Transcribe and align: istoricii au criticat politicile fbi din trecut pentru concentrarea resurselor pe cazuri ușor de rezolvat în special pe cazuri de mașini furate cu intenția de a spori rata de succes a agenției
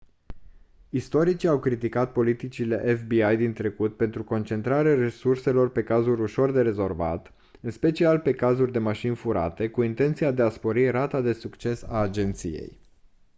istoricii 0.89 1.47
au 1.49 1.59
criticat 1.59 2.11
politicile 2.11 2.93
fbi 2.95 3.35
din 3.35 3.53
trecut 3.53 3.97
pentru 3.97 4.23
concentrarea 4.23 4.95
resurselor 4.95 5.71
pe 5.71 5.83
cazuri 5.83 6.21
ușor 6.21 6.51
de 6.51 6.61
rezolvat 6.61 7.33
în 7.61 7.71
special 7.71 8.19
pe 8.19 8.33
cazuri 8.33 8.71
de 8.71 8.79
mașini 8.79 9.15
furate 9.15 9.69
cu 9.69 9.81
intenția 9.81 10.31
de 10.31 10.41
a 10.41 10.49
spori 10.49 10.89
rata 10.89 11.21
de 11.21 11.33
succes 11.33 11.83
a 11.83 11.99
agenției 12.01 12.79